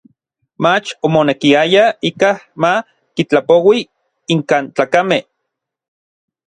[0.63, 2.71] Mach omonekiaya ikaj ma
[3.15, 3.79] kitlapoui
[4.33, 5.23] inkan tlakamej.